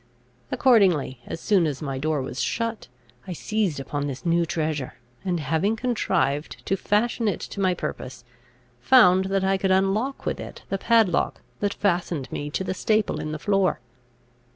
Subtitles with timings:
[0.51, 2.87] Accordingly, as soon as my door was shut,
[3.27, 8.23] I seized upon this new treasure, and, having contrived to fashion it to my purpose,
[8.79, 13.19] found that I could unlock with it the padlock that fastened me to the staple
[13.19, 13.79] in the floor.